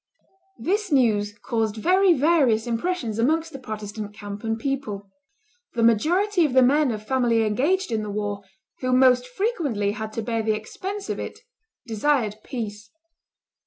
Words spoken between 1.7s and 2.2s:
very